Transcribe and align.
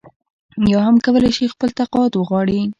یا 0.71 0.79
هم 0.87 0.95
کولای 1.05 1.31
شي 1.37 1.45
خپل 1.53 1.69
تقاعد 1.79 2.13
وغواړي. 2.15 2.59